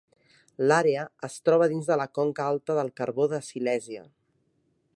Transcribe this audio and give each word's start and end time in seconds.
L'àrea 0.69 1.03
es 1.27 1.35
troba 1.49 1.67
dins 1.75 1.91
de 1.91 1.97
la 2.03 2.07
conca 2.19 2.47
alta 2.53 2.79
del 2.79 2.89
carbó 3.01 3.29
de 3.35 3.43
Silèsia. 3.49 4.03